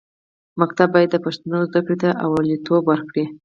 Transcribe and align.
ښوونځي 0.53 0.85
باید 0.93 1.09
د 1.11 1.15
پښتو 1.25 1.55
زده 1.67 1.79
کړې 1.85 1.95
ته 2.01 2.09
لومړیتوب 2.31 2.83
ورکړي. 2.87 3.25